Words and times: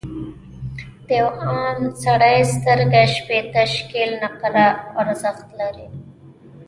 د 1.05 1.07
یوه 1.19 1.33
عام 1.49 1.79
سړي 2.03 2.37
سترګه 2.53 3.01
شپیته 3.15 3.61
شِکِل 3.73 4.09
نقره 4.23 4.67
ارزښت 5.01 5.47
لري. 5.59 5.87